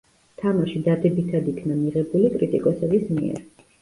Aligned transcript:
თამაში 0.43 0.79
დადებითად 0.87 1.51
იქნა 1.53 1.77
მიღებული 1.85 2.35
კრიტიკოსების 2.39 3.09
მიერ. 3.19 3.45